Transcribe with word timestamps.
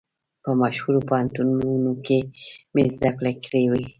په 0.43 0.49
مشهورو 0.61 1.05
پوهنتونو 1.09 1.91
کې 2.05 2.19
مې 2.73 2.83
زده 2.95 3.11
کړې 3.17 3.33
کړې 3.43 3.63
وې. 3.71 3.83